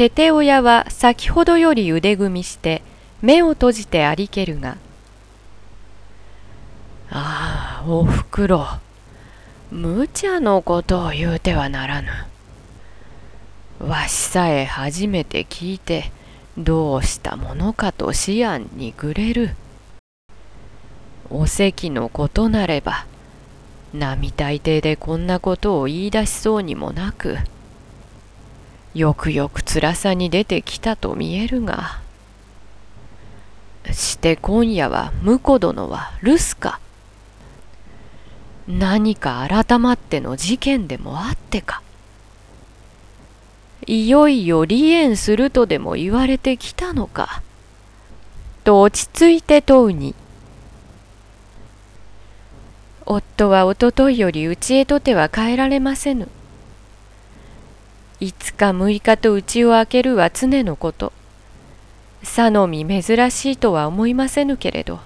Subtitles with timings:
[0.00, 2.82] テテ親は先ほどより腕組みして
[3.20, 4.78] 目を閉じてありけるが、
[7.10, 8.66] ああ、おふくろ、
[9.70, 12.08] 無茶のことを言うてはならぬ。
[13.78, 16.10] わしさえ初めて聞いて、
[16.56, 18.14] どうしたものかと思
[18.48, 19.50] 案にぐれる。
[21.28, 23.04] お席のことなれば、
[23.92, 27.36] 並大抵でこんなことを言い出しそうにもなく、
[28.94, 32.00] よくよく辛さに出てきたと見えるが、
[33.92, 36.80] して今夜は婿殿は留守か。
[38.66, 41.82] 何か改まっての事件でもあってか。
[43.86, 47.42] いよいよ離縁するとでも言われてきたのか。
[48.64, 50.14] と落ち着いて問うに。
[53.06, 56.28] 夫はおとといより家へとては帰られませぬ。
[58.20, 61.12] 5日6日と家を開けるは常のこと。
[62.22, 65.00] さのみ珍しいとは思いませぬけれど。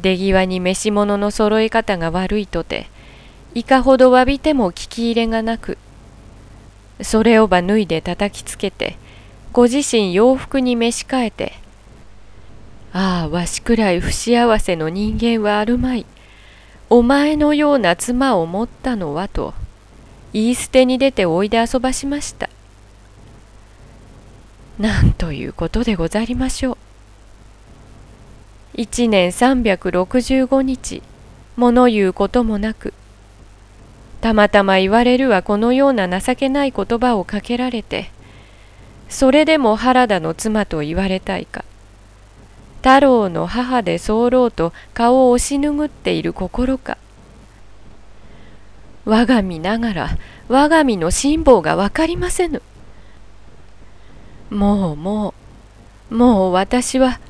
[0.00, 2.88] 出際に召し物の揃え方が悪いとて
[3.54, 5.78] いかほど詫びても聞き入れがなく。
[7.00, 8.96] それをば脱いで叩きつけて
[9.52, 11.52] ご自身洋服に召し替えて
[12.92, 16.06] ああわしくらい不幸せの人間はあるまい。
[16.90, 19.54] お前のような妻を持ったのはと
[20.34, 22.50] 言い捨てに出ておいで遊ばしました。
[24.80, 26.76] なんということでござりましょう。
[28.74, 31.02] 一年365日
[31.56, 32.92] 物言うこともなく
[34.20, 38.10] たまたま言われるはこのような情けない言葉をかけられて
[39.08, 41.64] それでも原田の妻と言われたいか。
[42.78, 46.98] 太郎の母で候と顔を押し拭っている心か。
[49.04, 52.62] 我が身ながら我が身の辛抱がわかりませぬ。
[54.50, 55.34] もうも
[56.10, 57.20] うもう私は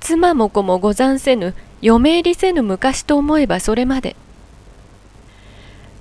[0.00, 4.16] 妻も子もござんせぬ嫁入りせぬ昔と思えばそれまで。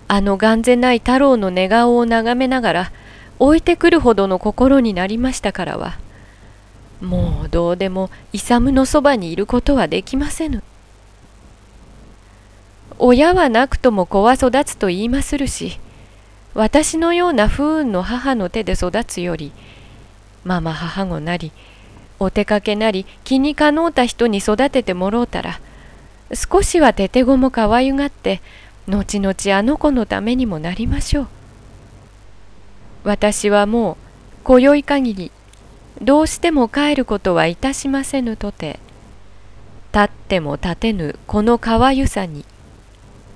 [0.08, 2.92] あの眼前ない太郎の寝顔を眺めながら
[3.40, 6.00] 置いてくるほどの心になりましたからは
[7.00, 10.64] もうどうでも勇のそばにいることはできませぬ。
[13.04, 15.80] 親はなくとも子は育つと言いまするし
[16.54, 19.52] 私のような不運の母の手で育つより
[20.44, 21.52] ママ母子なり
[22.20, 25.60] お出かけなり気にかのうた人に育ててもろうたら
[26.32, 28.40] 少しはててごもかわゆがって
[28.88, 31.28] 後々あの子のためにもなりましょう。
[33.04, 33.98] 私はもう
[34.44, 35.32] 今宵限り
[36.04, 38.80] どうしても帰ることはいたしませぬとて
[39.92, 42.46] 立っても立てぬこのかわゆさに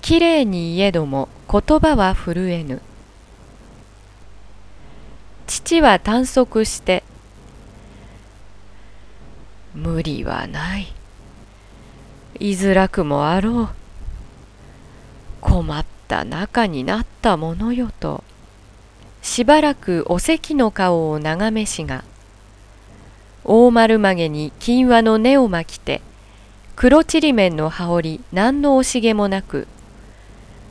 [0.06, 2.80] きれいに言えども言葉は震えぬ
[5.48, 7.04] 父は短足して
[9.74, 10.94] 無理はない。
[12.40, 13.70] 居づらくもあろう。
[15.42, 18.24] 困った仲になったものよと、
[19.24, 22.04] しばらくお関の顔を眺めしが、
[23.44, 26.02] 大丸曲げに金輪の根を巻きて、
[26.76, 29.68] 黒ちりめんの羽織何の惜しげもなく、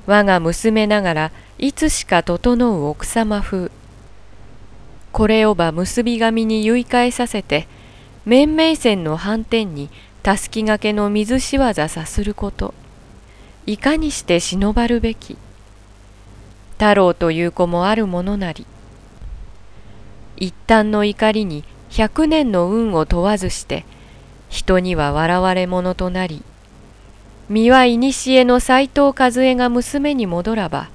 [0.07, 3.71] 我が娘ながらいつしか整う奥様風。
[5.13, 7.67] これをば結び紙に結い替えさせて、
[8.25, 9.91] 面々線の反転に
[10.23, 12.75] たすきがけの水しわざさすること。
[13.67, 15.39] いかにして忍ばるべき。
[16.73, 18.67] 太郎という子もあるものなり。
[20.37, 23.85] 一旦の怒りに百年の運を問わずして
[24.49, 26.43] 人には笑われ者となり
[27.51, 30.89] 身は古の斎藤和恵が娘に戻らば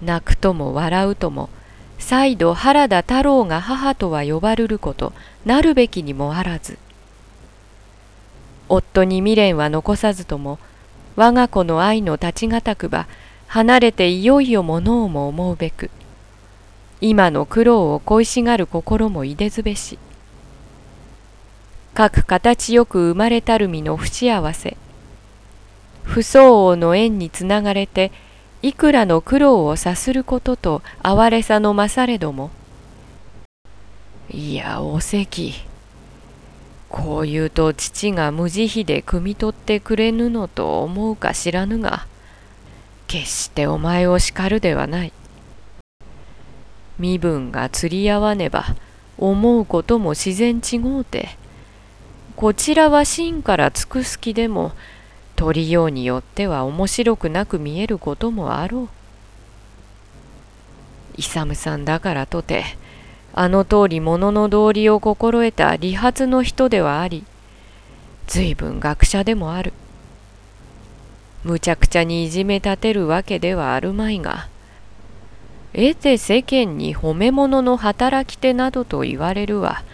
[0.00, 1.50] 泣くとも笑うとも
[1.98, 5.12] 再度原田太郎が母とは呼ばるること
[5.44, 6.78] なるべきにもあらず。
[8.68, 10.58] 夫に未練は残さずとも
[11.16, 13.06] 我が子の愛の立ちがたくば
[13.46, 15.90] 離れていよいよものをも思うべく
[17.00, 19.98] 今の苦労を恋しがる心もいでずべし
[21.94, 24.76] 各形よく生まれたる身の不幸せ
[26.16, 28.10] 不相応の縁につながれて
[28.62, 32.50] いくらの苦労をさすることと哀れさの勝れども。
[34.30, 35.52] いやお関。
[36.88, 42.06] こう言うと父が無慈悲で汲み取ってくれぬのと思うか知らぬが
[43.08, 45.12] 決してお前を叱るではない。
[46.98, 48.64] 身分が釣り合わねば
[49.18, 51.36] 思うことも自然違うて。
[52.36, 54.72] こちらは真から尽くす気でも
[55.36, 58.88] 取りようによっては面白くなく見えることもあろう。
[61.16, 62.64] 勇さんだからとて
[63.32, 67.24] あの通り物の道理を心得た理髪の人ではあり
[68.26, 69.72] 随分学者でもある
[71.44, 74.48] むちゃくちゃにいじめ立てるわけではあるまいが
[75.72, 79.84] 得て世間に褒め物の働き手などと言われるは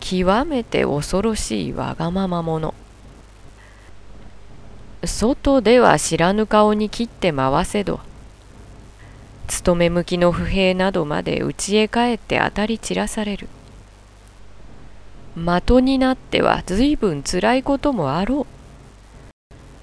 [0.00, 2.74] 極めて恐ろしいわがまま者
[5.04, 8.00] 外では知らぬ顔に切って回せど
[9.48, 13.48] 勤め向きの不平などまで家へ帰って当たり散らされる
[15.34, 18.46] 的になっては随分つらいこともあろ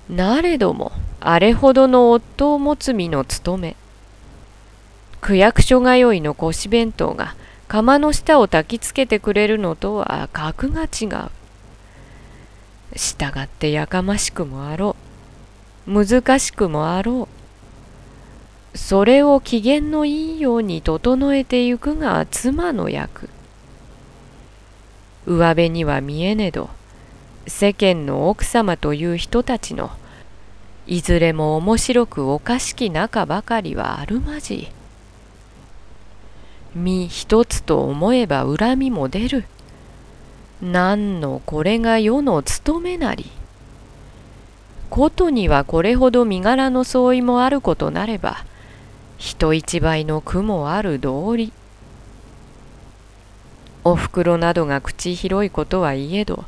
[0.09, 3.75] うなれどもあれほどの夫を持つ身の務め
[5.21, 7.35] 区役所通いの腰弁当が
[7.67, 11.29] 釜の下を焚きつけてくれるのとは格が違う。
[12.95, 15.06] 従ってやかましくもあろう。
[15.87, 17.29] 難しくもあろ
[18.75, 18.77] う。
[18.77, 23.29] それを機嫌のいいように整えてゆくが妻の役。
[25.25, 26.69] 上辺には見えねど、
[27.47, 29.91] 世間の奥様という人たちの、
[30.85, 34.69] いずれも面白くおかしき仲ばかりはあるまじ。
[36.75, 39.45] 身一つと思えば恨みも出る。
[40.61, 43.36] 何のこれが世の務めなり。
[44.97, 48.43] ことにはこれほど身柄の相違もあることなれば、
[49.19, 51.53] 人一倍の苦もある道理。
[53.83, 56.45] おふくろなどが口広いことはいえど、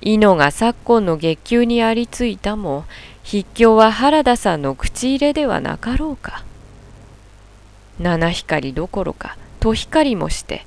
[0.00, 2.86] 伊野が昨今の月給にありついたも、
[3.22, 6.42] 筆境は原田さんの口入れではなかろうか。
[7.98, 10.64] 七光どころか戸光もして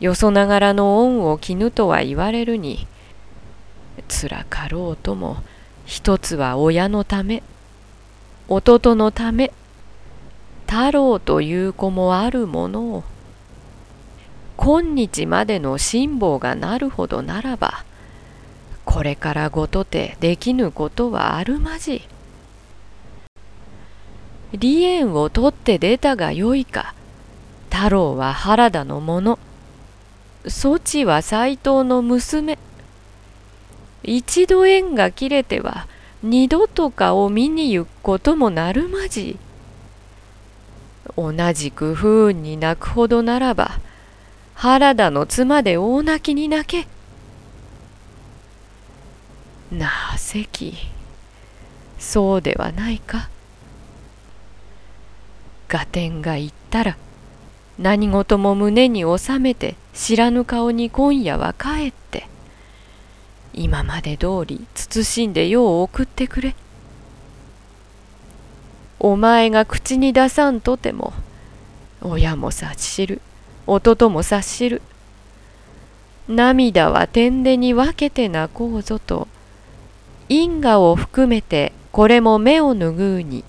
[0.00, 2.86] よそながらの恩を絹とは言われるに
[4.06, 5.38] つらかろうとも
[5.88, 7.42] 一つは親のため
[8.46, 9.54] 弟のため
[10.66, 13.04] 太郎という子もあるものを
[14.58, 17.84] 今日までの辛抱がなるほどならば
[18.84, 22.02] これからごとてできぬことはあるまじ。
[24.52, 26.94] 離縁を取って出たがよいか。
[27.70, 29.38] 太郎は原田のもの。
[30.46, 32.58] そちは斎藤の娘。
[34.02, 35.86] 一度縁が切れては
[36.22, 39.38] 二度とかを見に行くこともなるまじ。
[41.16, 43.80] 同じく不運に泣くほどならば
[44.54, 46.88] 原田の妻で大泣きに泣け。
[49.72, 50.74] なせき
[51.98, 53.28] そうではないか。
[55.70, 56.96] 合点が言ったら
[57.78, 62.26] 何事も胸に収めて知らぬ顔に今夜は帰って
[63.58, 66.54] 今まで通り慎んで世を送ってくれ。
[69.00, 71.12] お前が口に出さんとても
[72.00, 73.20] 親も察しる
[73.66, 74.80] 弟も察しる。
[76.28, 79.26] 涙は天でに分けて泣こうぞと
[80.28, 83.42] 因果を含めてこれも目を拭うに。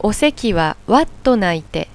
[0.00, 1.86] お関はわっと泣いて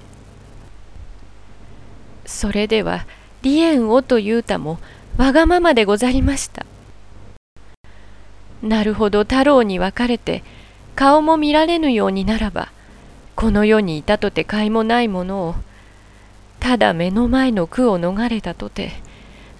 [2.24, 3.04] 「それでは
[3.42, 4.78] 離縁をと言うたも
[5.18, 6.64] わがままでござりました」
[8.62, 10.42] なるほど太郎に別れて
[10.96, 12.72] 顔も見られぬようにならば
[13.36, 15.54] この世にいたとて甲斐もないものを
[16.58, 18.92] ただ目の前の苦を逃れたとて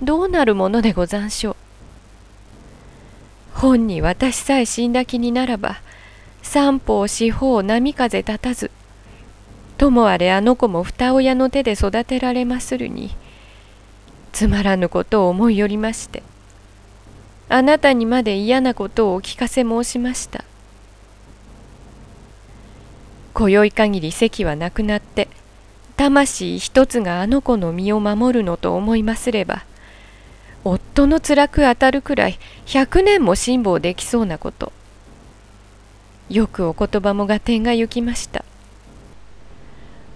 [0.03, 1.57] どうなるものでござんしょう。
[3.53, 5.81] 本に私さえ死んだ気にならば
[6.43, 8.71] 三方四方波風立たず
[9.77, 13.17] ともあれあの子も二親の手で育てられまするに
[14.39, 16.23] つまらぬことを思いよりまして
[17.49, 20.45] あなたにまで嫌なことをお聞かせ申しました
[23.35, 25.27] 今宵限り席はなくなって
[25.97, 29.65] 魂一つがあの子の身を守るのと思いますれば
[30.63, 34.73] 夫の辛く当たるくらい百年も辛抱できそうなこと
[36.31, 38.45] よくお言葉も合点が行きました。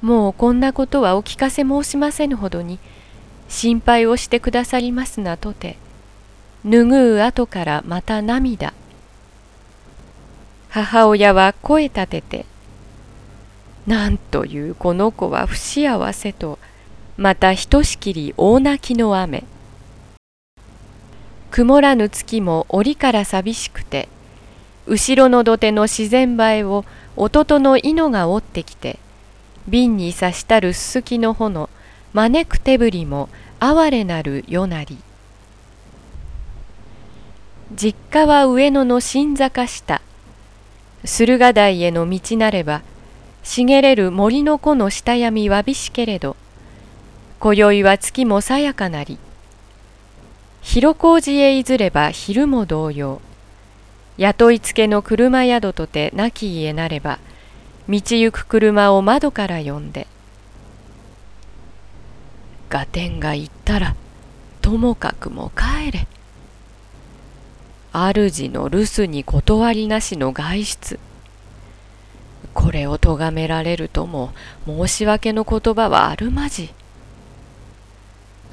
[0.00, 2.78] もうこんなことはお聞かせ申しませぬほどに
[3.52, 5.76] 心配をしてくださりますなとて
[6.64, 8.72] 拭う後からまた涙。
[10.70, 12.46] 母親は声立てて
[13.86, 16.58] 「なんというこの子は不幸せ」と
[17.18, 19.44] またひとしきり大泣きの雨。
[21.50, 24.08] 曇らぬ月も折から寂しくて
[24.86, 28.98] 後ろの土手の自然映えを弟の猪が折ってきて
[29.68, 31.68] 瓶に刺したるすすきの炎
[32.14, 33.28] 招く手振りも
[33.64, 34.98] 哀れなる夜なり。
[37.72, 40.02] 実家は上野の新坂下。
[41.04, 42.82] 駿河台への道なれば
[43.44, 46.36] 茂れる森の子の下闇わびしけれど
[47.38, 49.16] 今宵は月もさやかなり。
[50.62, 53.20] 広小路へいずれば昼も同様。
[54.18, 57.20] 雇いつけの車宿とて亡き家なれば
[57.88, 60.08] 道行く車を窓から呼んで
[62.72, 63.94] 「合点が言ったら
[64.62, 66.06] ともかくも帰れ」
[67.92, 70.98] 主の留守に断りなしの外出。
[72.54, 74.32] これを咎められるとも
[74.66, 76.72] 申し訳の言葉はあるまじ。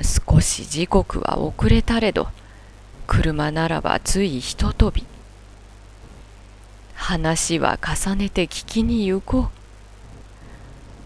[0.01, 2.29] 少し時刻は遅れたれど
[3.07, 5.05] 車ならばついひととび。
[6.95, 9.49] 話は重ねて聞きに行こ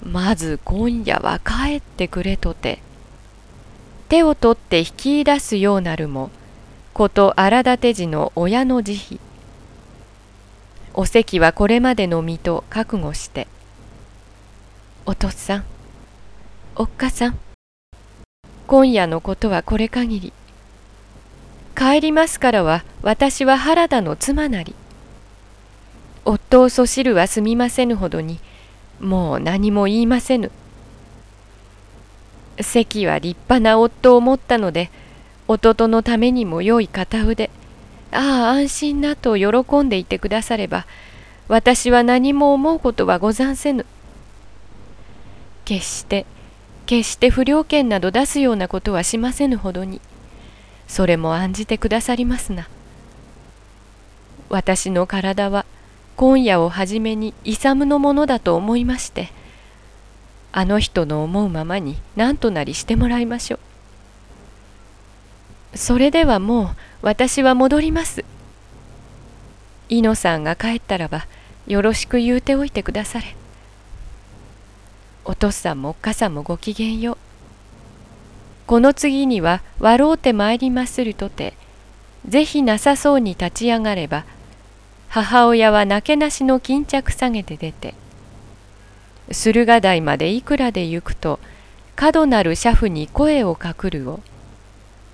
[0.04, 0.10] う。
[0.10, 2.82] まず今夜は帰ってくれとて。
[4.14, 6.30] 手を取って引き出すようなるも
[6.94, 9.20] こと荒立て寺の親の慈悲。
[10.94, 13.48] お関はこれまでの身と覚悟して
[15.08, 15.64] 「お父さん
[16.76, 17.40] おっかさん
[18.68, 20.34] 今夜のことはこれ限り。
[21.76, 24.76] 帰りますからは私は原田の妻なり。
[26.24, 28.40] 夫をそしるはすみませぬほどに
[29.00, 30.52] もう何も言いませぬ。
[32.62, 34.92] 関は立派な夫を持ったので
[35.48, 37.50] 弟のためにも良い片腕
[38.12, 40.86] ああ安心なと喜んでいてくだされば
[41.48, 43.86] 私は何も思うことはござんせぬ。
[45.66, 46.26] 決して
[46.86, 50.02] 決して不良券など出すようなことはしませぬほどに
[50.88, 52.68] それも案じてくださりますな。
[54.50, 55.66] 私の体は
[56.16, 59.32] 今夜をはじめに勇のものだと思いまして
[60.54, 63.60] あの人の思うままに何となりしてもらいましょ
[65.74, 65.78] う。
[65.78, 66.68] それではもう
[67.02, 68.24] 私は戻ります。
[69.90, 71.26] 猪野さんが帰ったらば
[71.66, 73.36] よろしく言うておいてくだされ。
[75.26, 77.18] お父さんもおっかさんもごきげんよう。
[78.68, 81.54] この次には笑うてまいりまするとて
[82.28, 84.24] ぜひなさそうに立ち上がれば
[85.10, 87.96] 母親はなけなしの巾着下げて出て
[89.32, 91.40] 駿河台までいくらで行くと
[91.96, 94.20] 角なる車夫に声をかくるを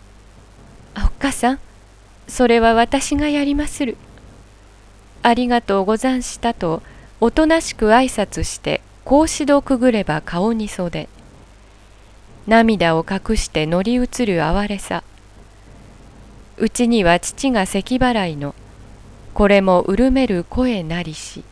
[0.98, 1.60] 「おっかさん
[2.28, 3.98] それは私がやりまする」
[5.24, 6.82] 「ありがとうござんした」と
[7.22, 11.10] おとなしく挨拶して格子戸くぐれば顔に袖
[12.48, 15.04] 涙を隠して乗り移る哀れさ。
[16.62, 18.54] うちには父が咳払いの
[19.34, 21.44] これもうるめる声なりし。